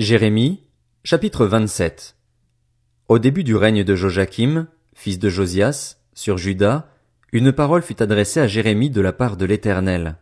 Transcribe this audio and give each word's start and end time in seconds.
Jérémie, 0.00 0.62
chapitre 1.04 1.44
27 1.44 2.16
Au 3.08 3.18
début 3.18 3.44
du 3.44 3.54
règne 3.54 3.84
de 3.84 3.94
Joachim, 3.94 4.66
fils 4.94 5.18
de 5.18 5.28
Josias, 5.28 5.98
sur 6.14 6.38
Juda, 6.38 6.88
une 7.32 7.52
parole 7.52 7.82
fut 7.82 8.02
adressée 8.02 8.40
à 8.40 8.46
Jérémie 8.46 8.88
de 8.88 9.02
la 9.02 9.12
part 9.12 9.36
de 9.36 9.44
l'Éternel. 9.44 10.16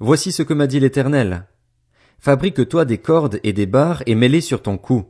Voici 0.00 0.32
ce 0.32 0.42
que 0.42 0.52
m'a 0.52 0.66
dit 0.66 0.80
l'Éternel. 0.80 1.46
Fabrique-toi 2.18 2.84
des 2.84 2.98
cordes 2.98 3.40
et 3.42 3.54
des 3.54 3.64
barres 3.64 4.02
et 4.04 4.14
mets-les 4.14 4.42
sur 4.42 4.60
ton 4.60 4.76
cou. 4.76 5.06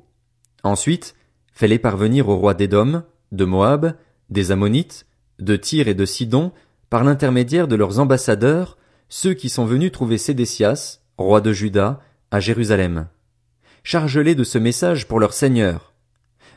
Ensuite, 0.62 1.16
fais-les 1.52 1.80
parvenir 1.80 2.29
au 2.29 2.36
roi 2.36 2.54
d'Édom, 2.54 3.02
de 3.32 3.45
Moab, 3.45 3.96
des 4.29 4.52
Ammonites, 4.52 5.04
de 5.41 5.57
Tyr 5.57 5.88
et 5.88 5.95
de 5.95 6.04
Sidon, 6.04 6.52
par 6.91 7.02
l'intermédiaire 7.02 7.66
de 7.66 7.75
leurs 7.75 7.98
ambassadeurs, 7.98 8.79
ceux 9.09 9.34
qui 9.34 9.48
sont 9.48 9.64
venus 9.64 9.91
trouver 9.91 10.16
Sédécias, 10.16 11.00
roi 11.18 11.41
de 11.41 11.52
Juda, 11.52 11.98
à 12.30 12.38
Jérusalem 12.38 13.09
charge-les 13.82 14.34
de 14.34 14.44
ce 14.44 14.58
message 14.58 15.08
pour 15.08 15.20
leur 15.20 15.32
Seigneur. 15.32 15.94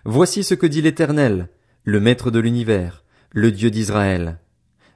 Voici 0.05 0.43
ce 0.43 0.53
que 0.53 0.65
dit 0.65 0.81
l'Éternel, 0.81 1.49
le 1.83 1.99
Maître 1.99 2.31
de 2.31 2.39
l'univers, 2.39 3.03
le 3.31 3.51
Dieu 3.51 3.71
d'Israël. 3.71 4.39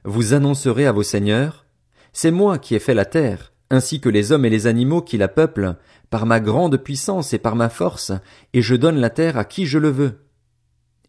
Vous 0.04 0.34
annoncerez 0.34 0.86
à 0.86 0.92
vos 0.92 1.02
seigneurs, 1.02 1.66
c'est 2.12 2.30
moi 2.30 2.58
qui 2.58 2.74
ai 2.74 2.78
fait 2.78 2.94
la 2.94 3.04
terre, 3.04 3.52
ainsi 3.70 4.00
que 4.00 4.08
les 4.08 4.32
hommes 4.32 4.44
et 4.44 4.50
les 4.50 4.66
animaux 4.66 5.02
qui 5.02 5.18
la 5.18 5.28
peuplent, 5.28 5.76
par 6.10 6.26
ma 6.26 6.40
grande 6.40 6.78
puissance 6.78 7.32
et 7.32 7.38
par 7.38 7.56
ma 7.56 7.68
force, 7.68 8.12
et 8.54 8.62
je 8.62 8.74
donne 8.74 8.98
la 8.98 9.10
terre 9.10 9.36
à 9.36 9.44
qui 9.44 9.66
je 9.66 9.78
le 9.78 9.90
veux. 9.90 10.24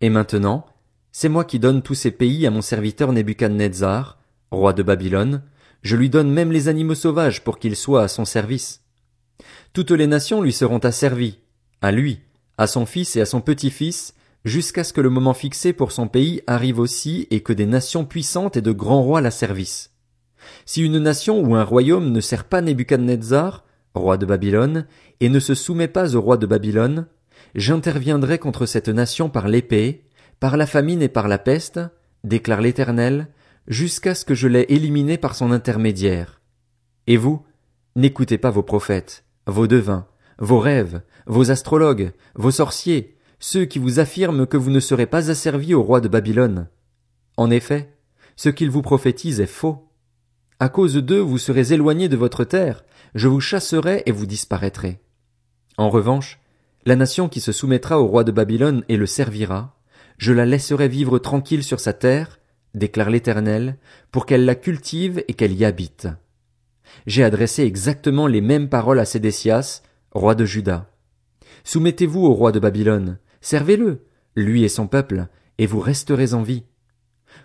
Et 0.01 0.09
maintenant, 0.09 0.65
c'est 1.11 1.29
moi 1.29 1.45
qui 1.45 1.59
donne 1.59 1.81
tous 1.81 1.95
ces 1.95 2.11
pays 2.11 2.45
à 2.45 2.51
mon 2.51 2.61
serviteur 2.61 3.11
Nebuchadnezzar, 3.13 4.19
roi 4.51 4.73
de 4.73 4.83
Babylone, 4.83 5.43
je 5.81 5.95
lui 5.95 6.09
donne 6.09 6.31
même 6.31 6.51
les 6.51 6.67
animaux 6.67 6.95
sauvages 6.95 7.43
pour 7.43 7.59
qu'ils 7.59 7.75
soient 7.75 8.03
à 8.03 8.07
son 8.07 8.25
service. 8.25 8.78
Toutes 9.73 9.91
les 9.91 10.07
nations 10.07 10.41
lui 10.41 10.53
seront 10.53 10.79
asservies, 10.79 11.39
à 11.81 11.91
lui, 11.91 12.21
à 12.57 12.67
son 12.67 12.85
fils 12.85 13.15
et 13.15 13.21
à 13.21 13.25
son 13.25 13.41
petit-fils, 13.41 14.13
jusqu'à 14.45 14.83
ce 14.83 14.93
que 14.93 15.01
le 15.01 15.09
moment 15.09 15.33
fixé 15.33 15.73
pour 15.73 15.91
son 15.91 16.07
pays 16.07 16.41
arrive 16.47 16.79
aussi 16.79 17.27
et 17.31 17.41
que 17.41 17.53
des 17.53 17.65
nations 17.65 18.05
puissantes 18.05 18.57
et 18.57 18.61
de 18.61 18.71
grands 18.71 19.01
rois 19.01 19.21
la 19.21 19.31
servissent. 19.31 19.91
Si 20.65 20.81
une 20.81 20.99
nation 20.99 21.39
ou 21.41 21.55
un 21.55 21.63
royaume 21.63 22.11
ne 22.11 22.21
sert 22.21 22.45
pas 22.45 22.61
Nebuchadnezzar, 22.61 23.65
roi 23.93 24.17
de 24.17 24.25
Babylone, 24.25 24.85
et 25.19 25.29
ne 25.29 25.39
se 25.39 25.55
soumet 25.55 25.87
pas 25.87 26.15
au 26.15 26.21
roi 26.21 26.37
de 26.37 26.45
Babylone, 26.45 27.07
j'interviendrai 27.55 28.39
contre 28.39 28.65
cette 28.65 28.89
nation 28.89 29.29
par 29.29 29.47
l'épée, 29.47 30.05
par 30.39 30.57
la 30.57 30.65
famine 30.65 31.01
et 31.01 31.09
par 31.09 31.27
la 31.27 31.37
peste, 31.37 31.79
déclare 32.23 32.61
l'Éternel, 32.61 33.27
jusqu'à 33.67 34.15
ce 34.15 34.25
que 34.25 34.35
je 34.35 34.47
l'aie 34.47 34.65
éliminé 34.69 35.17
par 35.17 35.35
son 35.35 35.51
intermédiaire. 35.51 36.41
Et 37.07 37.17
vous, 37.17 37.43
n'écoutez 37.95 38.37
pas 38.37 38.49
vos 38.49 38.63
prophètes, 38.63 39.23
vos 39.49 39.67
devins, 39.67 40.07
vos 40.37 40.59
rêves, 40.59 41.01
vos 41.25 41.51
astrologues, 41.51 42.11
vos 42.35 42.51
sorciers, 42.51 43.17
ceux 43.39 43.65
qui 43.65 43.79
vous 43.79 43.99
affirment 43.99 44.45
que 44.45 44.57
vous 44.57 44.71
ne 44.71 44.79
serez 44.79 45.05
pas 45.05 45.29
asservis 45.29 45.73
au 45.73 45.83
roi 45.83 46.01
de 46.01 46.07
Babylone. 46.07 46.67
En 47.37 47.49
effet, 47.49 47.93
ce 48.35 48.49
qu'ils 48.49 48.69
vous 48.69 48.81
prophétisent 48.81 49.39
est 49.39 49.45
faux. 49.45 49.89
À 50.59 50.69
cause 50.69 50.95
d'eux 50.95 51.19
vous 51.19 51.37
serez 51.37 51.73
éloignés 51.73 52.09
de 52.09 52.17
votre 52.17 52.43
terre, 52.43 52.83
je 53.15 53.27
vous 53.27 53.39
chasserai 53.39 54.03
et 54.05 54.11
vous 54.11 54.25
disparaîtrez. 54.25 54.99
En 55.77 55.89
revanche, 55.89 56.39
la 56.85 56.95
nation 56.95 57.29
qui 57.29 57.39
se 57.39 57.51
soumettra 57.51 57.99
au 57.99 58.07
roi 58.07 58.23
de 58.23 58.31
Babylone 58.31 58.83
et 58.89 58.97
le 58.97 59.05
servira, 59.05 59.77
je 60.17 60.33
la 60.33 60.45
laisserai 60.45 60.87
vivre 60.87 61.17
tranquille 61.17 61.63
sur 61.63 61.79
sa 61.79 61.93
terre, 61.93 62.39
déclare 62.73 63.09
l'Éternel, 63.09 63.77
pour 64.11 64.25
qu'elle 64.25 64.45
la 64.45 64.55
cultive 64.55 65.23
et 65.27 65.33
qu'elle 65.33 65.53
y 65.53 65.63
habite 65.63 66.07
j'ai 67.05 67.23
adressé 67.23 67.63
exactement 67.63 68.27
les 68.27 68.41
mêmes 68.41 68.69
paroles 68.69 68.99
à 68.99 69.05
Sédécias, 69.05 69.81
roi 70.11 70.35
de 70.35 70.45
Juda. 70.45 70.89
Soumettez-vous 71.63 72.25
au 72.25 72.33
roi 72.33 72.51
de 72.51 72.59
Babylone, 72.59 73.19
servez-le, 73.41 74.05
lui 74.35 74.63
et 74.63 74.69
son 74.69 74.87
peuple, 74.87 75.27
et 75.57 75.65
vous 75.65 75.79
resterez 75.79 76.33
en 76.33 76.41
vie. 76.41 76.63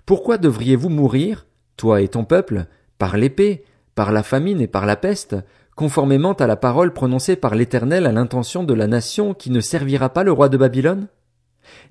Pourquoi 0.06 0.38
devriez-vous 0.38 0.88
mourir, 0.88 1.46
toi 1.76 2.00
et 2.00 2.08
ton 2.08 2.24
peuple, 2.24 2.66
par 2.98 3.16
l'épée, 3.16 3.64
par 3.94 4.12
la 4.12 4.22
famine 4.22 4.60
et 4.60 4.66
par 4.66 4.86
la 4.86 4.96
peste, 4.96 5.36
conformément 5.76 6.32
à 6.34 6.46
la 6.46 6.56
parole 6.56 6.92
prononcée 6.92 7.36
par 7.36 7.54
l'Éternel 7.54 8.06
à 8.06 8.12
l'intention 8.12 8.64
de 8.64 8.74
la 8.74 8.86
nation 8.86 9.34
qui 9.34 9.50
ne 9.50 9.60
servira 9.60 10.10
pas 10.10 10.24
le 10.24 10.32
roi 10.32 10.48
de 10.48 10.56
Babylone? 10.56 11.08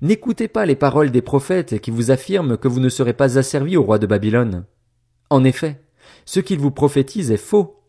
N'écoutez 0.00 0.48
pas 0.48 0.66
les 0.66 0.76
paroles 0.76 1.10
des 1.10 1.22
prophètes 1.22 1.80
qui 1.80 1.90
vous 1.90 2.10
affirment 2.10 2.56
que 2.56 2.68
vous 2.68 2.80
ne 2.80 2.88
serez 2.88 3.12
pas 3.12 3.38
asservis 3.38 3.76
au 3.76 3.82
roi 3.82 3.98
de 3.98 4.06
Babylone. 4.06 4.64
En 5.30 5.44
effet, 5.44 5.83
ce 6.24 6.40
qu'ils 6.40 6.58
vous 6.58 6.70
prophétisent 6.70 7.30
est 7.30 7.36
faux. 7.36 7.82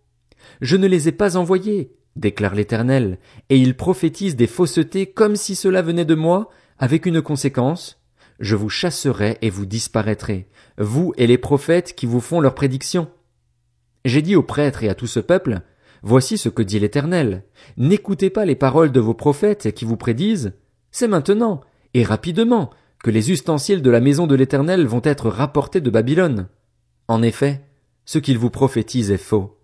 Je 0.62 0.78
ne 0.78 0.88
les 0.88 1.08
ai 1.08 1.12
pas 1.12 1.38
envoyés, 1.38 1.96
déclare 2.16 2.56
l'Éternel, 2.56 3.20
et 3.50 3.58
ils 3.58 3.76
prophétisent 3.76 4.36
des 4.36 4.48
faussetés 4.48 5.08
comme 5.08 5.36
si 5.36 5.56
cela 5.56 5.82
venait 5.82 6.06
de 6.06 6.16
moi, 6.16 6.50
avec 6.78 7.06
une 7.06 7.22
conséquence. 7.22 8.02
Je 8.40 8.56
vous 8.56 8.70
chasserai 8.70 9.38
et 9.42 9.50
vous 9.50 9.66
disparaîtrez, 9.66 10.48
vous 10.78 11.14
et 11.18 11.28
les 11.28 11.38
prophètes 11.38 11.96
qui 11.96 12.06
vous 12.06 12.20
font 12.20 12.42
leurs 12.42 12.56
prédictions. 12.56 13.10
J'ai 14.04 14.22
dit 14.22 14.36
aux 14.36 14.44
prêtres 14.44 14.84
et 14.84 14.90
à 14.90 14.96
tout 14.96 15.08
ce 15.08 15.20
peuple, 15.20 15.62
Voici 16.08 16.38
ce 16.38 16.50
que 16.50 16.62
dit 16.62 16.80
l'Éternel. 16.80 17.46
N'écoutez 17.78 18.30
pas 18.30 18.46
les 18.46 18.56
paroles 18.56 18.92
de 18.92 19.00
vos 19.00 19.16
prophètes 19.16 19.74
qui 19.74 19.86
vous 19.86 19.98
prédisent. 19.98 20.54
C'est 20.92 21.08
maintenant, 21.08 21.62
et 21.96 22.04
rapidement, 22.04 22.70
que 23.04 23.10
les 23.10 23.32
ustensiles 23.32 23.82
de 23.82 23.90
la 23.90 24.02
maison 24.02 24.28
de 24.28 24.36
l'Éternel 24.36 24.86
vont 24.86 25.02
être 25.04 25.30
rapportés 25.30 25.82
de 25.82 25.90
Babylone. 25.90 26.48
En 27.08 27.24
effet, 27.24 27.65
ce 28.06 28.20
qu'ils 28.20 28.38
vous 28.38 28.50
prophétisent 28.50 29.12
est 29.12 29.18
faux. 29.18 29.58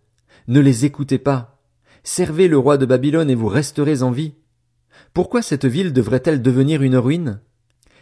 Ne 0.47 0.59
les 0.59 0.85
écoutez 0.85 1.19
pas. 1.19 1.61
Servez 2.03 2.47
le 2.47 2.57
roi 2.57 2.77
de 2.77 2.85
Babylone 2.85 3.29
et 3.29 3.35
vous 3.35 3.47
resterez 3.47 4.01
en 4.01 4.11
vie. 4.11 4.33
Pourquoi 5.13 5.41
cette 5.41 5.65
ville 5.65 5.93
devrait-elle 5.93 6.41
devenir 6.41 6.81
une 6.81 6.97
ruine? 6.97 7.39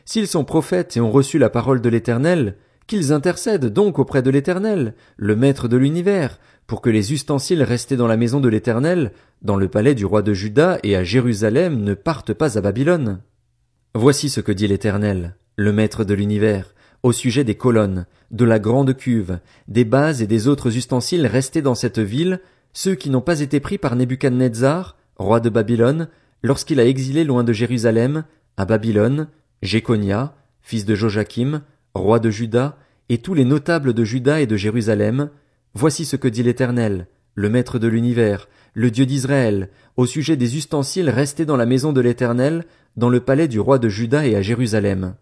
S'ils 0.05 0.27
sont 0.27 0.45
prophètes 0.45 0.97
et 0.97 1.01
ont 1.01 1.11
reçu 1.11 1.37
la 1.37 1.49
parole 1.49 1.81
de 1.81 1.89
l'Éternel, 1.89 2.55
qu'ils 2.87 3.13
intercèdent 3.13 3.67
donc 3.67 3.99
auprès 3.99 4.23
de 4.23 4.31
l'Éternel, 4.31 4.95
le 5.17 5.35
Maître 5.35 5.67
de 5.67 5.77
l'univers, 5.77 6.39
pour 6.65 6.81
que 6.81 6.89
les 6.89 7.13
ustensiles 7.13 7.61
restés 7.61 7.97
dans 7.97 8.07
la 8.07 8.17
maison 8.17 8.39
de 8.39 8.49
l'Éternel, 8.49 9.11
dans 9.41 9.57
le 9.57 9.67
palais 9.67 9.95
du 9.95 10.05
roi 10.05 10.21
de 10.21 10.33
Juda 10.33 10.79
et 10.83 10.95
à 10.95 11.03
Jérusalem 11.03 11.83
ne 11.83 11.93
partent 11.93 12.33
pas 12.33 12.57
à 12.57 12.61
Babylone. 12.61 13.21
Voici 13.93 14.29
ce 14.29 14.41
que 14.41 14.51
dit 14.51 14.67
l'Éternel, 14.67 15.35
le 15.55 15.73
Maître 15.73 16.03
de 16.03 16.13
l'univers, 16.13 16.73
au 17.03 17.11
sujet 17.11 17.43
des 17.43 17.55
colonnes, 17.55 18.05
de 18.31 18.45
la 18.45 18.59
grande 18.59 18.95
cuve, 18.95 19.39
des 19.67 19.85
bases 19.85 20.21
et 20.21 20.27
des 20.27 20.47
autres 20.47 20.75
ustensiles 20.75 21.25
restés 21.25 21.61
dans 21.61 21.75
cette 21.75 21.99
ville, 21.99 22.41
ceux 22.73 22.95
qui 22.95 23.09
n'ont 23.09 23.21
pas 23.21 23.39
été 23.39 23.59
pris 23.59 23.77
par 23.77 23.95
Nebuchadnezzar, 23.95 24.97
roi 25.15 25.39
de 25.39 25.49
Babylone, 25.49 26.07
lorsqu'il 26.43 26.79
a 26.79 26.85
exilé 26.85 27.23
loin 27.23 27.43
de 27.43 27.53
Jérusalem, 27.53 28.23
à 28.57 28.65
Babylone, 28.65 29.27
Jéconia, 29.61 30.35
fils 30.61 30.85
de 30.85 30.95
Joachim, 30.95 31.61
roi 31.93 32.19
de 32.19 32.29
Juda, 32.29 32.77
et 33.09 33.17
tous 33.17 33.33
les 33.33 33.45
notables 33.45 33.93
de 33.93 34.03
Juda 34.03 34.39
et 34.39 34.47
de 34.47 34.55
Jérusalem, 34.55 35.29
voici 35.73 36.05
ce 36.05 36.15
que 36.15 36.27
dit 36.27 36.43
l'Éternel, 36.43 37.07
le 37.33 37.49
Maître 37.49 37.79
de 37.79 37.87
l'univers, 37.87 38.47
le 38.73 38.91
Dieu 38.91 39.05
d'Israël, 39.05 39.69
au 39.97 40.05
sujet 40.05 40.37
des 40.37 40.57
ustensiles 40.57 41.09
restés 41.09 41.45
dans 41.45 41.57
la 41.57 41.65
maison 41.65 41.91
de 41.91 42.01
l'Éternel, 42.01 42.65
dans 42.97 43.09
le 43.09 43.19
palais 43.19 43.47
du 43.47 43.59
roi 43.59 43.79
de 43.79 43.89
Juda 43.89 44.27
et 44.27 44.35
à 44.35 44.41
Jérusalem. 44.41 45.15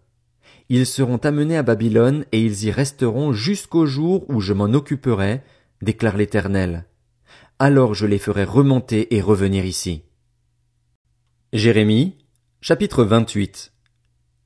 Ils 0.70 0.86
seront 0.86 1.16
amenés 1.18 1.56
à 1.56 1.62
Babylone 1.62 2.26
et 2.32 2.42
ils 2.42 2.64
y 2.64 2.70
resteront 2.70 3.32
jusqu'au 3.32 3.86
jour 3.86 4.28
où 4.28 4.40
je 4.40 4.52
m'en 4.52 4.66
occuperai, 4.66 5.40
déclare 5.80 6.16
l'Éternel. 6.16 6.84
Alors 7.58 7.94
je 7.94 8.06
les 8.06 8.18
ferai 8.18 8.44
remonter 8.44 9.16
et 9.16 9.22
revenir 9.22 9.64
ici. 9.64 10.02
Jérémie, 11.54 12.18
chapitre 12.60 13.02
28. 13.04 13.72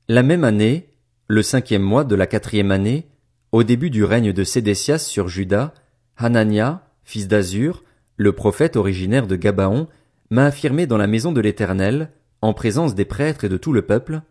La 0.07 0.23
même 0.23 0.45
année, 0.45 0.93
le 1.27 1.43
cinquième 1.43 1.81
mois 1.81 2.05
de 2.05 2.15
la 2.15 2.27
quatrième 2.27 2.71
année, 2.71 3.09
au 3.51 3.63
début 3.63 3.89
du 3.89 4.05
règne 4.05 4.31
de 4.31 4.43
Sédécias 4.45 4.99
sur 4.99 5.27
Juda, 5.27 5.73
Hanania, 6.15 6.87
fils 7.03 7.27
d'Azur, 7.27 7.83
le 8.15 8.31
prophète 8.31 8.77
originaire 8.77 9.27
de 9.27 9.35
Gabaon, 9.35 9.87
m'a 10.29 10.45
affirmé 10.45 10.87
dans 10.87 10.97
la 10.97 11.07
maison 11.07 11.33
de 11.33 11.41
l'Éternel, 11.41 12.11
en 12.41 12.53
présence 12.53 12.95
des 12.95 13.05
prêtres 13.05 13.43
et 13.43 13.49
de 13.49 13.57
tout 13.57 13.73
le 13.73 13.81
peuple, 13.81 14.21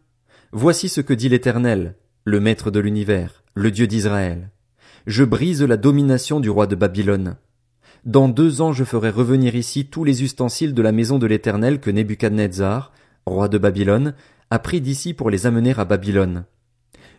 Voici 0.55 0.91
ce 0.91 1.01
que 1.01 1.15
dit 1.15 1.31
l'Éternel, 1.31 1.95
le 2.25 2.39
Maître 2.39 2.71
de 2.71 2.79
l'univers, 2.79 3.43
le 3.55 3.71
Dieu 3.71 3.87
d'Israël. 3.87 4.51
Je 5.07 5.25
brise 5.25 5.63
la 5.63 5.79
domination 5.79 6.41
du 6.41 6.51
roi 6.51 6.67
de 6.67 6.75
Babylone. 6.75 7.37
Dans 8.05 8.29
deux 8.29 8.61
ans 8.61 8.75
je 8.75 8.85
ferai 8.85 9.09
revenir 9.09 9.55
ici 9.55 9.87
tous 9.87 10.05
les 10.05 10.23
ustensiles 10.23 10.75
de 10.75 10.83
la 10.83 10.93
maison 10.93 11.19
de 11.19 11.27
l'Éternel 11.27 11.81
que 11.81 11.91
Nebuchadnezzar, 11.91 12.93
roi 13.25 13.49
de 13.49 13.57
Babylone, 13.57 14.13
a 14.51 14.59
pris 14.59 14.83
d'ici 14.83 15.15
pour 15.15 15.31
les 15.31 15.47
amener 15.47 15.73
à 15.79 15.87
Babylone. 15.87 16.45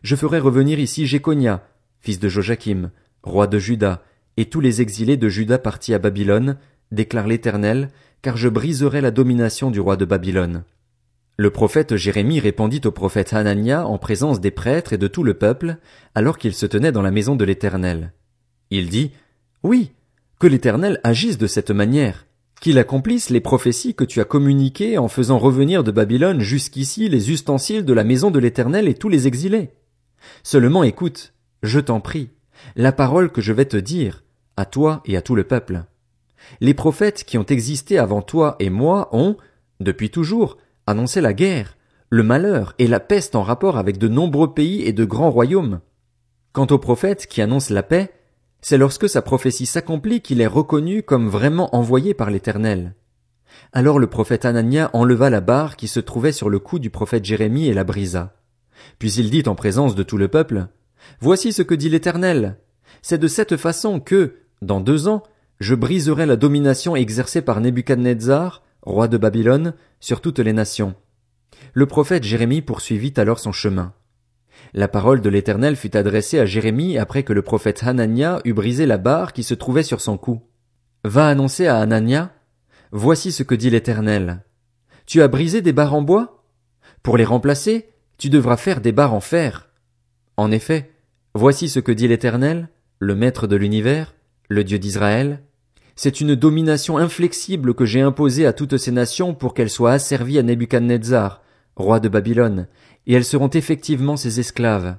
Je 0.03 0.15
ferai 0.15 0.37
revenir 0.37 0.79
ici 0.79 1.07
Jéconia, 1.07 1.67
fils 2.01 2.19
de 2.19 2.29
Joachim, 2.29 2.91
roi 3.23 3.47
de 3.47 3.57
Juda, 3.57 4.03
et 4.37 4.45
tous 4.45 4.59
les 4.59 4.79
exilés 4.79 5.17
de 5.17 5.27
Juda 5.27 5.57
partis 5.57 5.95
à 5.95 5.99
Babylone, 5.99 6.57
déclare 6.91 7.25
l'Éternel, 7.25 7.89
car 8.21 8.37
je 8.37 8.47
briserai 8.47 9.01
la 9.01 9.09
domination 9.09 9.71
du 9.71 9.79
roi 9.79 9.97
de 9.97 10.05
Babylone. 10.05 10.65
Le 11.35 11.49
prophète 11.49 11.95
Jérémie 11.95 12.39
répondit 12.39 12.81
au 12.85 12.91
prophète 12.91 13.33
Hanania 13.33 13.87
en 13.87 13.97
présence 13.97 14.39
des 14.39 14.51
prêtres 14.51 14.93
et 14.93 14.99
de 14.99 15.07
tout 15.07 15.23
le 15.23 15.33
peuple, 15.33 15.77
alors 16.13 16.37
qu'il 16.37 16.53
se 16.53 16.67
tenait 16.67 16.91
dans 16.91 17.01
la 17.01 17.09
maison 17.09 17.35
de 17.35 17.43
l'Éternel. 17.43 18.13
Il 18.69 18.89
dit, 18.89 19.11
Oui, 19.63 19.93
que 20.39 20.45
l'Éternel 20.45 20.99
agisse 21.03 21.39
de 21.39 21.47
cette 21.47 21.71
manière, 21.71 22.27
qu'il 22.61 22.77
accomplisse 22.77 23.31
les 23.31 23.41
prophéties 23.41 23.95
que 23.95 24.03
tu 24.03 24.21
as 24.21 24.25
communiquées 24.25 24.99
en 24.99 25.07
faisant 25.07 25.39
revenir 25.39 25.83
de 25.83 25.91
Babylone 25.91 26.39
jusqu'ici 26.39 27.09
les 27.09 27.31
ustensiles 27.31 27.83
de 27.83 27.93
la 27.93 28.03
maison 28.03 28.29
de 28.29 28.39
l'Éternel 28.39 28.87
et 28.87 28.93
tous 28.93 29.09
les 29.09 29.25
exilés. 29.25 29.71
Seulement 30.43 30.83
écoute, 30.83 31.33
je 31.63 31.79
t'en 31.79 31.99
prie, 31.99 32.29
la 32.75 32.91
parole 32.91 33.31
que 33.31 33.41
je 33.41 33.53
vais 33.53 33.65
te 33.65 33.77
dire, 33.77 34.23
à 34.55 34.65
toi 34.65 35.01
et 35.05 35.17
à 35.17 35.21
tout 35.21 35.33
le 35.33 35.45
peuple. 35.45 35.83
Les 36.61 36.75
prophètes 36.75 37.23
qui 37.23 37.39
ont 37.39 37.45
existé 37.45 37.97
avant 37.97 38.21
toi 38.21 38.55
et 38.59 38.69
moi 38.69 39.09
ont, 39.13 39.35
depuis 39.79 40.11
toujours, 40.11 40.57
annoncé 40.87 41.21
la 41.21 41.33
guerre, 41.33 41.77
le 42.09 42.23
malheur 42.23 42.75
et 42.79 42.87
la 42.87 42.99
peste 42.99 43.35
en 43.35 43.43
rapport 43.43 43.77
avec 43.77 43.97
de 43.97 44.07
nombreux 44.07 44.53
pays 44.53 44.81
et 44.83 44.93
de 44.93 45.05
grands 45.05 45.31
royaumes. 45.31 45.79
Quant 46.51 46.67
au 46.67 46.77
prophète 46.77 47.27
qui 47.27 47.41
annonce 47.41 47.69
la 47.69 47.83
paix, 47.83 48.11
c'est 48.61 48.77
lorsque 48.77 49.09
sa 49.09 49.21
prophétie 49.21 49.65
s'accomplit 49.65 50.21
qu'il 50.21 50.39
est 50.39 50.47
reconnu 50.47 51.03
comme 51.03 51.27
vraiment 51.27 51.75
envoyé 51.75 52.13
par 52.13 52.29
l'Éternel. 52.29 52.95
Alors 53.71 53.99
le 53.99 54.07
prophète 54.07 54.45
Anania 54.45 54.89
enleva 54.93 55.29
la 55.29 55.41
barre 55.41 55.75
qui 55.75 55.87
se 55.87 55.99
trouvait 55.99 56.31
sur 56.31 56.49
le 56.49 56.59
cou 56.59 56.79
du 56.79 56.89
prophète 56.89 57.25
Jérémie 57.25 57.67
et 57.67 57.73
la 57.73 57.83
brisa. 57.83 58.35
Puis 58.99 59.13
il 59.13 59.29
dit 59.29 59.43
en 59.47 59.55
présence 59.55 59.95
de 59.95 60.03
tout 60.03 60.17
le 60.17 60.27
peuple, 60.27 60.67
Voici 61.19 61.51
ce 61.51 61.61
que 61.61 61.75
dit 61.75 61.89
l'Éternel. 61.89 62.57
C'est 63.01 63.17
de 63.17 63.27
cette 63.27 63.57
façon 63.57 63.99
que, 63.99 64.35
dans 64.61 64.79
deux 64.79 65.07
ans, 65.07 65.23
je 65.59 65.75
briserai 65.75 66.25
la 66.25 66.35
domination 66.35 66.95
exercée 66.95 67.41
par 67.41 67.61
Nebuchadnezzar, 67.61 68.63
roi 68.83 69.07
de 69.07 69.17
Babylone, 69.17 69.73
sur 69.99 70.21
toutes 70.21 70.39
les 70.39 70.53
nations. 70.53 70.95
Le 71.73 71.85
prophète 71.85 72.23
Jérémie 72.23 72.61
poursuivit 72.61 73.13
alors 73.17 73.39
son 73.39 73.51
chemin. 73.51 73.93
La 74.73 74.87
parole 74.87 75.21
de 75.21 75.29
l'Éternel 75.29 75.75
fut 75.75 75.97
adressée 75.97 76.39
à 76.39 76.45
Jérémie 76.45 76.97
après 76.97 77.23
que 77.23 77.33
le 77.33 77.41
prophète 77.41 77.83
Hanania 77.83 78.39
eut 78.45 78.53
brisé 78.53 78.85
la 78.85 78.97
barre 78.97 79.33
qui 79.33 79.43
se 79.43 79.53
trouvait 79.53 79.83
sur 79.83 80.01
son 80.01 80.17
cou. 80.17 80.41
Va 81.03 81.27
annoncer 81.27 81.67
à 81.67 81.79
Hanania, 81.79 82.31
Voici 82.95 83.31
ce 83.31 83.41
que 83.41 83.55
dit 83.55 83.71
l'Éternel. 83.71 84.43
Tu 85.07 85.23
as 85.23 85.27
brisé 85.27 85.63
des 85.63 85.73
barres 85.73 85.95
en 85.95 86.03
bois? 86.03 86.45
Pour 87.01 87.17
les 87.17 87.25
remplacer, 87.25 87.89
tu 88.19 88.29
devras 88.29 88.55
faire 88.55 88.81
des 88.81 88.91
barres 88.91 89.15
en 89.15 89.19
fer. 89.19 89.69
En 90.37 90.51
effet, 90.51 90.91
voici 91.33 91.69
ce 91.69 91.79
que 91.79 91.91
dit 91.91 92.07
l'Éternel, 92.07 92.69
le 92.99 93.15
Maître 93.15 93.47
de 93.47 93.55
l'univers, 93.55 94.13
le 94.47 94.63
Dieu 94.63 94.77
d'Israël. 94.77 95.41
C'est 95.95 96.21
une 96.21 96.35
domination 96.35 96.97
inflexible 96.97 97.75
que 97.75 97.85
j'ai 97.85 98.01
imposée 98.01 98.45
à 98.45 98.53
toutes 98.53 98.77
ces 98.77 98.91
nations 98.91 99.33
pour 99.35 99.53
qu'elles 99.53 99.69
soient 99.69 99.93
asservies 99.93 100.39
à 100.39 100.43
Nebuchadnezzar, 100.43 101.41
roi 101.75 101.99
de 101.99 102.09
Babylone, 102.09 102.67
et 103.05 103.13
elles 103.13 103.25
seront 103.25 103.49
effectivement 103.49 104.17
ses 104.17 104.39
esclaves. 104.39 104.97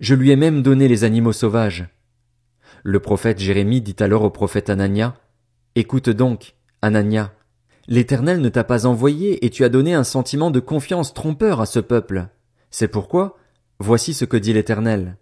Je 0.00 0.14
lui 0.14 0.30
ai 0.30 0.36
même 0.36 0.62
donné 0.62 0.88
les 0.88 1.04
animaux 1.04 1.32
sauvages. 1.32 1.86
Le 2.82 2.98
prophète 3.00 3.38
Jérémie 3.38 3.80
dit 3.80 3.96
alors 4.00 4.24
au 4.24 4.30
prophète 4.30 4.70
Anania, 4.70 5.14
Écoute 5.76 6.10
donc, 6.10 6.54
Anania, 6.82 7.32
l'Éternel 7.86 8.40
ne 8.40 8.48
t'a 8.48 8.64
pas 8.64 8.86
envoyé 8.86 9.44
et 9.44 9.50
tu 9.50 9.64
as 9.64 9.68
donné 9.68 9.94
un 9.94 10.04
sentiment 10.04 10.50
de 10.50 10.60
confiance 10.60 11.14
trompeur 11.14 11.60
à 11.60 11.66
ce 11.66 11.80
peuple. 11.80 12.28
C'est 12.70 12.88
pourquoi, 12.88 13.36
voici 13.78 14.14
ce 14.14 14.24
que 14.24 14.36
dit 14.36 14.52
l'Éternel. 14.52 15.16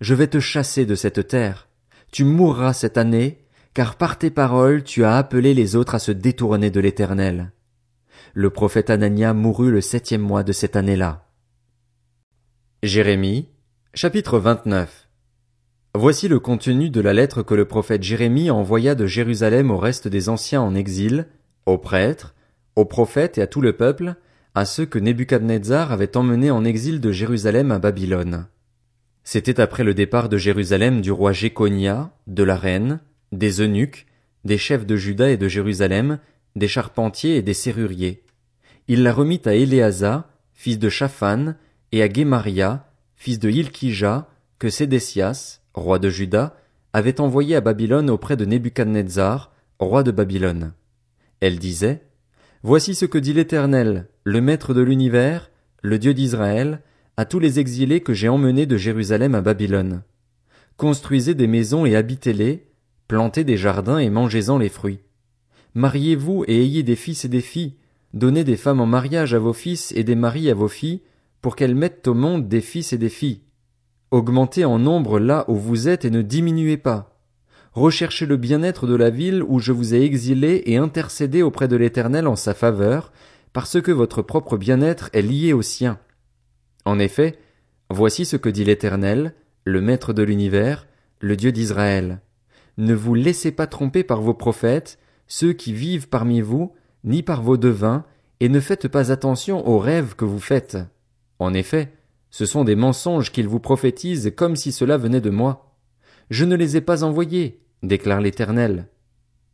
Je 0.00 0.14
vais 0.14 0.26
te 0.26 0.40
chasser 0.40 0.86
de 0.86 0.94
cette 0.94 1.28
terre. 1.28 1.68
Tu 2.12 2.24
mourras 2.24 2.72
cette 2.72 2.98
année, 2.98 3.45
car 3.76 3.96
par 3.96 4.16
tes 4.16 4.30
paroles 4.30 4.82
tu 4.84 5.04
as 5.04 5.18
appelé 5.18 5.52
les 5.52 5.76
autres 5.76 5.94
à 5.94 5.98
se 5.98 6.10
détourner 6.10 6.70
de 6.70 6.80
l'Éternel. 6.80 7.52
Le 8.32 8.48
prophète 8.48 8.88
Anania 8.88 9.34
mourut 9.34 9.70
le 9.70 9.82
septième 9.82 10.22
mois 10.22 10.42
de 10.42 10.52
cette 10.52 10.76
année-là. 10.76 11.28
Jérémie, 12.82 13.50
chapitre 13.92 14.38
29 14.38 15.10
Voici 15.94 16.26
le 16.26 16.40
contenu 16.40 16.88
de 16.88 17.02
la 17.02 17.12
lettre 17.12 17.42
que 17.42 17.52
le 17.52 17.66
prophète 17.66 18.02
Jérémie 18.02 18.50
envoya 18.50 18.94
de 18.94 19.04
Jérusalem 19.04 19.70
au 19.70 19.76
reste 19.76 20.08
des 20.08 20.30
anciens 20.30 20.62
en 20.62 20.74
exil, 20.74 21.26
aux 21.66 21.76
prêtres, 21.76 22.34
aux 22.76 22.86
prophètes 22.86 23.36
et 23.36 23.42
à 23.42 23.46
tout 23.46 23.60
le 23.60 23.74
peuple, 23.74 24.14
à 24.54 24.64
ceux 24.64 24.86
que 24.86 24.98
Nebuchadnezzar 24.98 25.92
avait 25.92 26.16
emmenés 26.16 26.50
en 26.50 26.64
exil 26.64 26.98
de 26.98 27.12
Jérusalem 27.12 27.70
à 27.72 27.78
Babylone. 27.78 28.46
C'était 29.22 29.60
après 29.60 29.84
le 29.84 29.92
départ 29.92 30.30
de 30.30 30.38
Jérusalem 30.38 31.02
du 31.02 31.12
roi 31.12 31.32
Jéconia, 31.32 32.10
de 32.26 32.42
la 32.42 32.56
reine, 32.56 33.00
des 33.36 33.60
eunuques, 33.60 34.06
des 34.44 34.58
chefs 34.58 34.86
de 34.86 34.96
Juda 34.96 35.30
et 35.30 35.36
de 35.36 35.48
Jérusalem, 35.48 36.18
des 36.54 36.68
charpentiers 36.68 37.36
et 37.36 37.42
des 37.42 37.54
serruriers. 37.54 38.22
Il 38.88 39.02
la 39.02 39.12
remit 39.12 39.42
à 39.44 39.54
Éléasa, 39.54 40.30
fils 40.54 40.78
de 40.78 40.88
Shaphan, 40.88 41.54
et 41.92 42.02
à 42.02 42.08
Guémaria, 42.08 42.90
fils 43.16 43.38
de 43.38 43.50
Hilkija, 43.50 44.28
que 44.58 44.70
Sédécias, 44.70 45.60
roi 45.74 45.98
de 45.98 46.08
Juda, 46.08 46.56
avait 46.92 47.20
envoyé 47.20 47.56
à 47.56 47.60
Babylone 47.60 48.10
auprès 48.10 48.36
de 48.36 48.44
Nebuchadnezzar, 48.44 49.52
roi 49.78 50.02
de 50.02 50.10
Babylone. 50.10 50.72
Elle 51.40 51.58
disait, 51.58 52.02
Voici 52.62 52.94
ce 52.94 53.04
que 53.04 53.18
dit 53.18 53.34
l'Éternel, 53.34 54.08
le 54.24 54.40
Maître 54.40 54.72
de 54.72 54.80
l'univers, 54.80 55.50
le 55.82 55.98
Dieu 55.98 56.14
d'Israël, 56.14 56.80
à 57.16 57.24
tous 57.24 57.38
les 57.38 57.58
exilés 57.60 58.00
que 58.00 58.14
j'ai 58.14 58.28
emmenés 58.28 58.66
de 58.66 58.76
Jérusalem 58.76 59.34
à 59.34 59.40
Babylone. 59.40 60.02
Construisez 60.76 61.34
des 61.34 61.46
maisons 61.46 61.86
et 61.86 61.96
habitez-les, 61.96 62.66
plantez 63.08 63.44
des 63.44 63.56
jardins 63.56 63.98
et 63.98 64.10
mangez-en 64.10 64.58
les 64.58 64.68
fruits. 64.68 65.00
Mariez-vous 65.74 66.44
et 66.48 66.62
ayez 66.62 66.82
des 66.82 66.96
fils 66.96 67.24
et 67.24 67.28
des 67.28 67.40
filles, 67.40 67.74
donnez 68.14 68.44
des 68.44 68.56
femmes 68.56 68.80
en 68.80 68.86
mariage 68.86 69.34
à 69.34 69.38
vos 69.38 69.52
fils 69.52 69.92
et 69.92 70.04
des 70.04 70.14
maris 70.14 70.50
à 70.50 70.54
vos 70.54 70.68
filles, 70.68 71.02
pour 71.42 71.54
qu'elles 71.54 71.74
mettent 71.74 72.08
au 72.08 72.14
monde 72.14 72.48
des 72.48 72.60
fils 72.60 72.92
et 72.92 72.98
des 72.98 73.08
filles. 73.08 73.42
Augmentez 74.10 74.64
en 74.64 74.78
nombre 74.78 75.18
là 75.18 75.44
où 75.48 75.56
vous 75.56 75.88
êtes 75.88 76.04
et 76.04 76.10
ne 76.10 76.22
diminuez 76.22 76.76
pas. 76.76 77.20
Recherchez 77.72 78.24
le 78.24 78.38
bien-être 78.38 78.86
de 78.86 78.94
la 78.94 79.10
ville 79.10 79.42
où 79.42 79.58
je 79.58 79.72
vous 79.72 79.94
ai 79.94 80.02
exilé 80.02 80.62
et 80.64 80.78
intercédez 80.78 81.42
auprès 81.42 81.68
de 81.68 81.76
l'Éternel 81.76 82.26
en 82.26 82.36
sa 82.36 82.54
faveur, 82.54 83.12
parce 83.52 83.80
que 83.80 83.92
votre 83.92 84.22
propre 84.22 84.56
bien-être 84.56 85.10
est 85.12 85.22
lié 85.22 85.52
au 85.52 85.62
sien. 85.62 85.98
En 86.86 86.98
effet, 86.98 87.38
voici 87.90 88.24
ce 88.24 88.36
que 88.36 88.48
dit 88.48 88.64
l'Éternel, 88.64 89.34
le 89.64 89.80
Maître 89.80 90.12
de 90.12 90.22
l'univers, 90.22 90.86
le 91.20 91.36
Dieu 91.36 91.52
d'Israël. 91.52 92.20
Ne 92.78 92.94
vous 92.94 93.14
laissez 93.14 93.52
pas 93.52 93.66
tromper 93.66 94.04
par 94.04 94.20
vos 94.20 94.34
prophètes, 94.34 94.98
ceux 95.26 95.52
qui 95.52 95.72
vivent 95.72 96.08
parmi 96.08 96.40
vous, 96.40 96.74
ni 97.04 97.22
par 97.22 97.42
vos 97.42 97.56
devins, 97.56 98.04
et 98.40 98.48
ne 98.48 98.60
faites 98.60 98.88
pas 98.88 99.12
attention 99.12 99.66
aux 99.66 99.78
rêves 99.78 100.14
que 100.14 100.24
vous 100.24 100.40
faites. 100.40 100.76
En 101.38 101.54
effet, 101.54 101.92
ce 102.30 102.44
sont 102.44 102.64
des 102.64 102.76
mensonges 102.76 103.32
qu'ils 103.32 103.48
vous 103.48 103.60
prophétisent 103.60 104.32
comme 104.36 104.56
si 104.56 104.72
cela 104.72 104.98
venait 104.98 105.20
de 105.20 105.30
moi. 105.30 105.74
Je 106.28 106.44
ne 106.44 106.56
les 106.56 106.76
ai 106.76 106.80
pas 106.80 107.02
envoyés, 107.02 107.62
déclare 107.82 108.20
l'Éternel. 108.20 108.88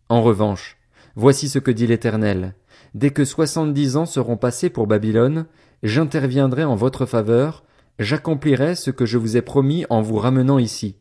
En 0.09 0.23
revanche, 0.23 0.79
voici 1.15 1.49
ce 1.49 1.59
que 1.59 1.71
dit 1.71 1.87
l'Éternel. 1.87 2.55
Dès 2.95 3.11
que 3.11 3.25
soixante-dix 3.25 3.97
ans 3.97 4.07
seront 4.07 4.37
passés 4.37 4.69
pour 4.69 4.87
Babylone, 4.87 5.47
j'interviendrai 5.83 6.65
en 6.65 6.75
votre 6.75 7.07
faveur, 7.07 7.65
j'accomplirai 7.99 8.75
ce 8.75 8.91
que 8.91 9.07
je 9.07 9.19
vous 9.19 9.37
ai 9.37 9.43
promis 9.43 9.87
en 9.89 10.03
vous 10.03 10.17
ramenant 10.17 10.59
ici. 10.59 10.97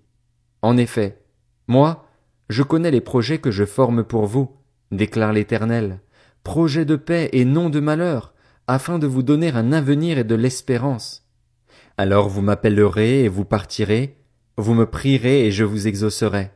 En 0.61 0.77
effet, 0.77 1.19
moi, 1.67 2.05
je 2.51 2.63
connais 2.63 2.91
les 2.91 2.99
projets 2.99 3.37
que 3.37 3.49
je 3.49 3.63
forme 3.63 4.03
pour 4.03 4.25
vous, 4.25 4.51
déclare 4.91 5.31
l'Éternel, 5.31 6.01
projets 6.43 6.83
de 6.83 6.97
paix 6.97 7.29
et 7.31 7.45
non 7.45 7.69
de 7.69 7.79
malheur, 7.79 8.33
afin 8.67 8.99
de 8.99 9.07
vous 9.07 9.23
donner 9.23 9.51
un 9.51 9.71
avenir 9.71 10.17
et 10.17 10.25
de 10.25 10.35
l'espérance. 10.35 11.25
Alors 11.97 12.27
vous 12.27 12.41
m'appellerez 12.41 13.23
et 13.23 13.29
vous 13.29 13.45
partirez, 13.45 14.17
vous 14.57 14.73
me 14.73 14.85
prierez 14.85 15.45
et 15.47 15.51
je 15.51 15.63
vous 15.63 15.87
exaucerai. 15.87 16.51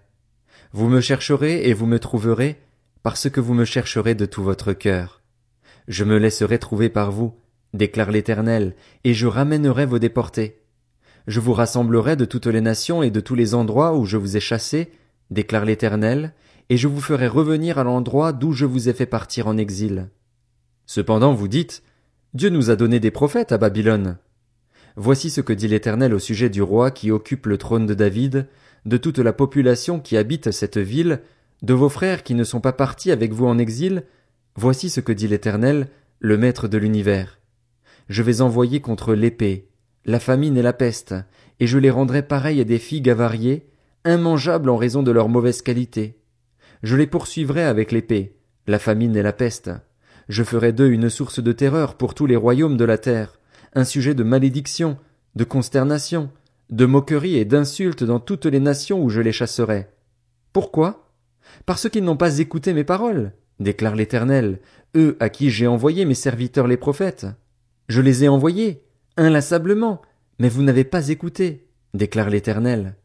Vous 0.73 0.89
me 0.89 0.99
chercherez 0.99 1.69
et 1.69 1.73
vous 1.73 1.85
me 1.85 1.99
trouverez, 1.99 2.59
parce 3.01 3.29
que 3.29 3.39
vous 3.39 3.53
me 3.53 3.63
chercherez 3.63 4.15
de 4.15 4.25
tout 4.25 4.43
votre 4.43 4.73
cœur. 4.73 5.21
Je 5.87 6.03
me 6.03 6.17
laisserai 6.17 6.59
trouver 6.59 6.89
par 6.89 7.13
vous, 7.13 7.35
déclare 7.73 8.11
l'Éternel, 8.11 8.75
et 9.05 9.13
je 9.13 9.27
ramènerai 9.27 9.85
vos 9.85 9.99
déportés. 9.99 10.61
Je 11.25 11.39
vous 11.39 11.53
rassemblerai 11.53 12.17
de 12.17 12.25
toutes 12.25 12.47
les 12.47 12.61
nations 12.61 13.01
et 13.01 13.11
de 13.11 13.21
tous 13.21 13.35
les 13.35 13.55
endroits 13.55 13.95
où 13.95 14.05
je 14.05 14.17
vous 14.17 14.35
ai 14.35 14.41
chassés, 14.41 14.91
déclare 15.31 15.65
l'Éternel, 15.65 16.33
et 16.69 16.77
je 16.77 16.87
vous 16.87 17.01
ferai 17.01 17.27
revenir 17.27 17.77
à 17.77 17.83
l'endroit 17.83 18.33
d'où 18.33 18.51
je 18.51 18.65
vous 18.65 18.89
ai 18.89 18.93
fait 18.93 19.05
partir 19.05 19.47
en 19.47 19.57
exil. 19.57 20.09
Cependant 20.85 21.33
vous 21.33 21.47
dites, 21.47 21.83
Dieu 22.33 22.49
nous 22.49 22.69
a 22.69 22.75
donné 22.75 22.99
des 22.99 23.11
prophètes 23.11 23.51
à 23.51 23.57
Babylone. 23.57 24.17
Voici 24.95 25.29
ce 25.29 25.41
que 25.41 25.53
dit 25.53 25.67
l'Éternel 25.67 26.13
au 26.13 26.19
sujet 26.19 26.49
du 26.49 26.61
roi 26.61 26.91
qui 26.91 27.11
occupe 27.11 27.47
le 27.47 27.57
trône 27.57 27.85
de 27.85 27.93
David, 27.93 28.47
de 28.85 28.97
toute 28.97 29.19
la 29.19 29.33
population 29.33 29.99
qui 29.99 30.15
habite 30.17 30.51
cette 30.51 30.77
ville, 30.77 31.21
de 31.61 31.73
vos 31.73 31.89
frères 31.89 32.23
qui 32.23 32.35
ne 32.35 32.43
sont 32.43 32.61
pas 32.61 32.73
partis 32.73 33.11
avec 33.11 33.33
vous 33.33 33.45
en 33.45 33.57
exil, 33.57 34.03
voici 34.55 34.89
ce 34.89 34.99
que 34.99 35.11
dit 35.11 35.27
l'Éternel, 35.27 35.87
le 36.19 36.37
Maître 36.37 36.67
de 36.67 36.77
l'univers. 36.77 37.39
Je 38.09 38.21
vais 38.21 38.41
envoyer 38.41 38.81
contre 38.81 39.15
l'épée, 39.15 39.67
la 40.05 40.19
famine 40.19 40.57
et 40.57 40.61
la 40.61 40.73
peste, 40.73 41.15
et 41.59 41.67
je 41.67 41.77
les 41.77 41.89
rendrai 41.89 42.21
pareils 42.21 42.61
à 42.61 42.63
des 42.63 42.79
figues 42.79 43.09
avariées, 43.09 43.67
immangeables 44.05 44.69
en 44.69 44.77
raison 44.77 45.03
de 45.03 45.11
leur 45.11 45.29
mauvaise 45.29 45.61
qualité. 45.61 46.19
Je 46.83 46.95
les 46.95 47.07
poursuivrai 47.07 47.63
avec 47.63 47.91
l'épée, 47.91 48.37
la 48.67 48.79
famine 48.79 49.15
et 49.15 49.23
la 49.23 49.33
peste. 49.33 49.71
Je 50.29 50.43
ferai 50.43 50.73
d'eux 50.73 50.89
une 50.89 51.09
source 51.09 51.41
de 51.41 51.51
terreur 51.51 51.95
pour 51.95 52.13
tous 52.13 52.25
les 52.25 52.35
royaumes 52.35 52.77
de 52.77 52.85
la 52.85 52.97
terre, 52.97 53.39
un 53.73 53.83
sujet 53.83 54.13
de 54.13 54.23
malédiction, 54.23 54.97
de 55.35 55.43
consternation, 55.43 56.29
de 56.69 56.85
moquerie 56.85 57.37
et 57.37 57.45
d'insultes 57.45 58.03
dans 58.03 58.19
toutes 58.19 58.45
les 58.45 58.59
nations 58.59 59.03
où 59.03 59.09
je 59.09 59.21
les 59.21 59.31
chasserai. 59.31 59.87
Pourquoi? 60.53 61.09
Parce 61.65 61.89
qu'ils 61.89 62.03
n'ont 62.03 62.17
pas 62.17 62.39
écouté 62.39 62.73
mes 62.73 62.83
paroles, 62.83 63.33
déclare 63.59 63.95
l'Éternel, 63.95 64.59
eux 64.95 65.17
à 65.19 65.29
qui 65.29 65.49
j'ai 65.49 65.67
envoyé 65.67 66.05
mes 66.05 66.15
serviteurs 66.15 66.67
les 66.67 66.77
prophètes. 66.77 67.27
Je 67.87 68.01
les 68.01 68.23
ai 68.23 68.27
envoyés, 68.27 68.83
inlassablement, 69.17 70.01
mais 70.39 70.49
vous 70.49 70.63
n'avez 70.63 70.83
pas 70.83 71.09
écouté, 71.09 71.67
déclare 71.93 72.29
l'Éternel. 72.29 72.95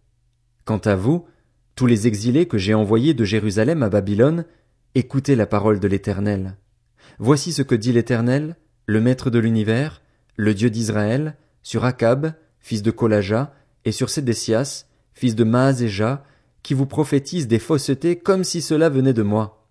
Quant 0.70 0.78
à 0.84 0.94
vous, 0.94 1.26
tous 1.74 1.86
les 1.86 2.06
exilés 2.06 2.46
que 2.46 2.56
j'ai 2.56 2.74
envoyés 2.74 3.12
de 3.12 3.24
Jérusalem 3.24 3.82
à 3.82 3.88
Babylone, 3.88 4.44
écoutez 4.94 5.34
la 5.34 5.48
parole 5.48 5.80
de 5.80 5.88
l'Éternel. 5.88 6.58
Voici 7.18 7.52
ce 7.52 7.62
que 7.62 7.74
dit 7.74 7.92
l'Éternel, 7.92 8.54
le 8.86 9.00
Maître 9.00 9.30
de 9.30 9.40
l'univers, 9.40 10.00
le 10.36 10.54
Dieu 10.54 10.70
d'Israël, 10.70 11.34
sur 11.64 11.84
Akab, 11.84 12.34
fils 12.60 12.84
de 12.84 12.92
Kolaja, 12.92 13.52
et 13.84 13.90
sur 13.90 14.10
Sédécias, 14.10 14.86
fils 15.12 15.34
de 15.34 15.42
Maazéja, 15.42 16.22
qui 16.62 16.74
vous 16.74 16.86
prophétisent 16.86 17.48
des 17.48 17.58
faussetés 17.58 18.14
comme 18.14 18.44
si 18.44 18.62
cela 18.62 18.88
venait 18.88 19.12
de 19.12 19.24
moi. 19.24 19.66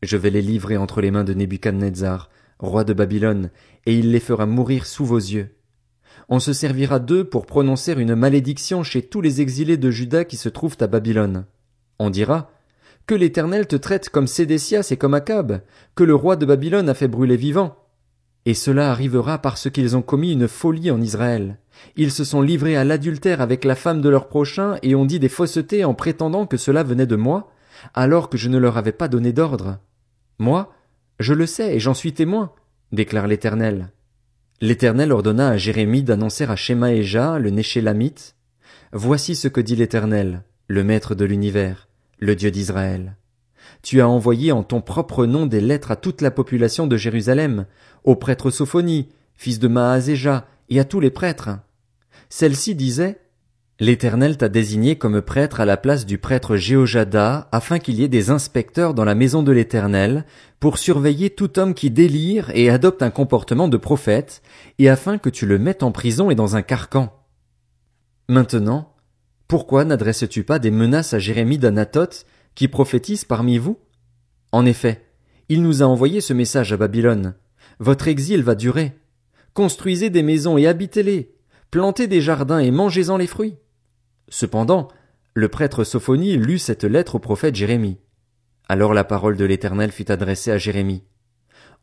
Je 0.00 0.16
vais 0.16 0.30
les 0.30 0.40
livrer 0.40 0.78
entre 0.78 1.02
les 1.02 1.10
mains 1.10 1.24
de 1.24 1.34
Nebuchadnezzar, 1.34 2.30
roi 2.58 2.84
de 2.84 2.94
Babylone, 2.94 3.50
et 3.84 3.94
il 3.94 4.10
les 4.10 4.20
fera 4.20 4.46
mourir 4.46 4.86
sous 4.86 5.04
vos 5.04 5.18
yeux. 5.18 5.54
On 6.32 6.38
se 6.38 6.52
servira 6.52 7.00
d'eux 7.00 7.24
pour 7.24 7.44
prononcer 7.44 7.92
une 7.92 8.14
malédiction 8.14 8.84
chez 8.84 9.02
tous 9.02 9.20
les 9.20 9.40
exilés 9.40 9.76
de 9.76 9.90
Juda 9.90 10.24
qui 10.24 10.36
se 10.36 10.48
trouvent 10.48 10.76
à 10.78 10.86
Babylone. 10.86 11.44
On 11.98 12.08
dira, 12.08 12.52
que 13.06 13.16
l'Éternel 13.16 13.66
te 13.66 13.74
traite 13.74 14.10
comme 14.10 14.28
Sédécias 14.28 14.86
et 14.92 14.96
comme 14.96 15.14
Akab, 15.14 15.60
que 15.96 16.04
le 16.04 16.14
roi 16.14 16.36
de 16.36 16.46
Babylone 16.46 16.88
a 16.88 16.94
fait 16.94 17.08
brûler 17.08 17.36
vivant. 17.36 17.76
Et 18.46 18.54
cela 18.54 18.92
arrivera 18.92 19.38
parce 19.38 19.68
qu'ils 19.70 19.96
ont 19.96 20.02
commis 20.02 20.32
une 20.32 20.46
folie 20.46 20.92
en 20.92 21.00
Israël. 21.00 21.58
Ils 21.96 22.12
se 22.12 22.22
sont 22.22 22.42
livrés 22.42 22.76
à 22.76 22.84
l'adultère 22.84 23.40
avec 23.40 23.64
la 23.64 23.74
femme 23.74 24.00
de 24.00 24.08
leur 24.08 24.28
prochain 24.28 24.76
et 24.84 24.94
ont 24.94 25.06
dit 25.06 25.18
des 25.18 25.28
faussetés 25.28 25.84
en 25.84 25.94
prétendant 25.94 26.46
que 26.46 26.56
cela 26.56 26.84
venait 26.84 27.06
de 27.06 27.16
moi, 27.16 27.50
alors 27.92 28.30
que 28.30 28.38
je 28.38 28.48
ne 28.48 28.58
leur 28.58 28.76
avais 28.76 28.92
pas 28.92 29.08
donné 29.08 29.32
d'ordre. 29.32 29.78
Moi, 30.38 30.72
je 31.18 31.34
le 31.34 31.46
sais 31.46 31.74
et 31.74 31.80
j'en 31.80 31.94
suis 31.94 32.12
témoin, 32.12 32.52
déclare 32.92 33.26
l'Éternel. 33.26 33.90
L'Éternel 34.62 35.10
ordonna 35.10 35.48
à 35.48 35.56
Jérémie 35.56 36.02
d'annoncer 36.02 36.44
à 36.44 36.54
Shemaéja, 36.54 37.38
le 37.38 37.48
Néchélamite, 37.48 38.36
Voici 38.92 39.34
ce 39.34 39.48
que 39.48 39.60
dit 39.62 39.74
l'Éternel, 39.74 40.42
le 40.66 40.84
Maître 40.84 41.14
de 41.14 41.24
l'univers, 41.24 41.88
le 42.18 42.36
Dieu 42.36 42.50
d'Israël. 42.50 43.16
Tu 43.82 44.02
as 44.02 44.08
envoyé 44.08 44.52
en 44.52 44.62
ton 44.62 44.82
propre 44.82 45.24
nom 45.24 45.46
des 45.46 45.62
lettres 45.62 45.92
à 45.92 45.96
toute 45.96 46.20
la 46.20 46.30
population 46.30 46.86
de 46.86 46.98
Jérusalem, 46.98 47.64
au 48.04 48.16
prêtre 48.16 48.50
Sophonie, 48.50 49.08
fils 49.34 49.60
de 49.60 49.68
Maazéja, 49.68 50.46
et 50.68 50.78
à 50.78 50.84
tous 50.84 51.00
les 51.00 51.10
prêtres. 51.10 51.50
Celle-ci 52.28 52.74
disait, 52.74 53.18
L'Éternel 53.82 54.36
t'a 54.36 54.50
désigné 54.50 54.96
comme 54.96 55.22
prêtre 55.22 55.58
à 55.58 55.64
la 55.64 55.78
place 55.78 56.04
du 56.04 56.18
prêtre 56.18 56.56
Jéhojada, 56.56 57.48
afin 57.50 57.78
qu'il 57.78 57.94
y 57.94 58.04
ait 58.04 58.08
des 58.08 58.28
inspecteurs 58.28 58.92
dans 58.92 59.06
la 59.06 59.14
maison 59.14 59.42
de 59.42 59.52
l'Éternel, 59.52 60.26
pour 60.60 60.76
surveiller 60.76 61.30
tout 61.30 61.58
homme 61.58 61.72
qui 61.72 61.90
délire 61.90 62.50
et 62.54 62.68
adopte 62.68 63.02
un 63.02 63.08
comportement 63.08 63.68
de 63.68 63.78
prophète, 63.78 64.42
et 64.78 64.90
afin 64.90 65.16
que 65.16 65.30
tu 65.30 65.46
le 65.46 65.58
mettes 65.58 65.82
en 65.82 65.92
prison 65.92 66.30
et 66.30 66.34
dans 66.34 66.56
un 66.56 66.62
carcan. 66.62 67.10
Maintenant, 68.28 68.92
pourquoi 69.48 69.86
n'adresses-tu 69.86 70.44
pas 70.44 70.58
des 70.58 70.70
menaces 70.70 71.14
à 71.14 71.18
Jérémie 71.18 71.56
d'Anatoth, 71.56 72.26
qui 72.54 72.68
prophétise 72.68 73.24
parmi 73.24 73.56
vous? 73.56 73.78
En 74.52 74.66
effet, 74.66 75.06
il 75.48 75.62
nous 75.62 75.82
a 75.82 75.86
envoyé 75.86 76.20
ce 76.20 76.34
message 76.34 76.70
à 76.74 76.76
Babylone. 76.76 77.34
Votre 77.78 78.08
exil 78.08 78.42
va 78.42 78.54
durer. 78.54 78.92
Construisez 79.54 80.10
des 80.10 80.22
maisons 80.22 80.58
et 80.58 80.66
habitez-les. 80.66 81.34
Plantez 81.70 82.08
des 82.08 82.20
jardins 82.20 82.58
et 82.58 82.70
mangez-en 82.70 83.16
les 83.16 83.26
fruits. 83.26 83.56
Cependant, 84.30 84.88
le 85.34 85.48
prêtre 85.48 85.84
Sophonie 85.84 86.36
lut 86.36 86.58
cette 86.58 86.84
lettre 86.84 87.16
au 87.16 87.18
prophète 87.18 87.56
Jérémie. 87.56 87.98
Alors 88.68 88.94
la 88.94 89.04
parole 89.04 89.36
de 89.36 89.44
l'Éternel 89.44 89.90
fut 89.90 90.10
adressée 90.10 90.52
à 90.52 90.58
Jérémie. 90.58 91.02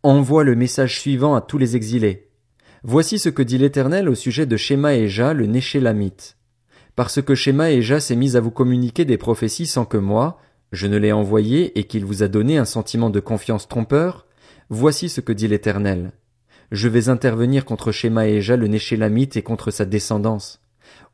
Envoie 0.01 0.45
le 0.45 0.55
message 0.55 0.99
suivant 0.99 1.35
à 1.35 1.41
tous 1.41 1.57
les 1.57 1.75
exilés. 1.75 2.29
Voici 2.83 3.19
ce 3.19 3.27
que 3.27 3.41
dit 3.41 3.57
l'Éternel 3.57 4.07
au 4.07 4.15
sujet 4.15 4.45
de 4.45 4.55
Shema 4.55 4.95
et 4.95 5.09
Ja, 5.09 5.33
le 5.33 5.45
Néchélamite. 5.45 6.37
Parce 6.95 7.21
que 7.21 7.35
Shema 7.35 7.71
et 7.71 7.81
Ja 7.81 7.99
s'est 7.99 8.15
mis 8.15 8.37
à 8.37 8.39
vous 8.39 8.51
communiquer 8.51 9.03
des 9.03 9.17
prophéties 9.17 9.67
sans 9.67 9.85
que 9.85 9.97
moi, 9.97 10.39
je 10.71 10.87
ne 10.87 10.97
l'ai 10.97 11.11
envoyé 11.11 11.77
et 11.77 11.83
qu'il 11.83 12.05
vous 12.05 12.23
a 12.23 12.27
donné 12.29 12.57
un 12.57 12.65
sentiment 12.65 13.09
de 13.09 13.19
confiance 13.19 13.67
trompeur, 13.67 14.25
voici 14.69 15.09
ce 15.09 15.19
que 15.19 15.33
dit 15.33 15.47
l'Éternel. 15.47 16.11
Je 16.71 16.87
vais 16.87 17.09
intervenir 17.09 17.65
contre 17.65 17.91
Shema 17.91 18.27
et 18.27 18.41
Ja, 18.41 18.55
le 18.55 18.67
Néchélamite 18.67 19.35
et 19.35 19.43
contre 19.43 19.71
sa 19.71 19.85
descendance. 19.85 20.61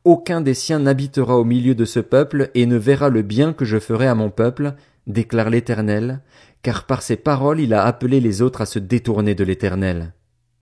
Aucun 0.04 0.40
des 0.40 0.54
siens 0.54 0.80
n'habitera 0.80 1.38
au 1.38 1.44
milieu 1.44 1.74
de 1.74 1.84
ce 1.84 2.00
peuple 2.00 2.50
et 2.54 2.66
ne 2.66 2.76
verra 2.76 3.08
le 3.08 3.22
bien 3.22 3.52
que 3.52 3.64
je 3.64 3.78
ferai 3.78 4.06
à 4.06 4.14
mon 4.14 4.30
peuple, 4.30 4.74
déclare 5.06 5.50
l'Éternel, 5.50 6.20
car 6.62 6.84
par 6.84 7.02
ses 7.02 7.16
paroles 7.16 7.60
il 7.60 7.74
a 7.74 7.84
appelé 7.84 8.20
les 8.20 8.42
autres 8.42 8.60
à 8.60 8.66
se 8.66 8.78
détourner 8.78 9.34
de 9.34 9.44
l'Éternel. 9.44 10.12